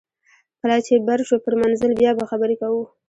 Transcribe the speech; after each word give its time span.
کله 0.59 0.77
چې 0.85 0.93
بر 1.07 1.19
شو 1.27 1.35
پر 1.43 1.53
منزل 1.61 1.91
بیا 1.99 2.11
به 2.17 2.23
خبرې 2.31 2.55
کوو 2.61 2.81